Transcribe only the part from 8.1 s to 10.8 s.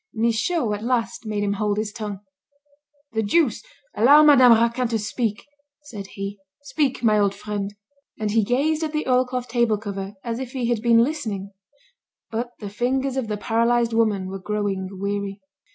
And he gazed at the oilcloth table cover as if he